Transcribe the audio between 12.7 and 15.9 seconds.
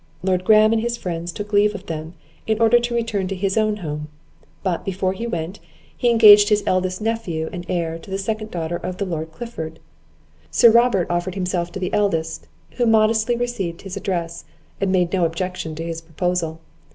who modestly received his address, and made no objection to